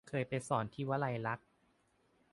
[0.09, 1.45] เคยไปสอนที่วลัยลักษณ์